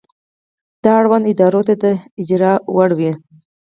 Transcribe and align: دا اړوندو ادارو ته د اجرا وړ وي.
دا 0.83 0.91
اړوندو 0.99 1.29
ادارو 1.33 1.61
ته 1.67 1.73
د 1.83 1.85
اجرا 2.21 2.53
وړ 2.75 2.89
وي. 2.99 3.11